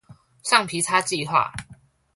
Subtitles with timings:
[0.41, 1.51] 橡皮擦計畫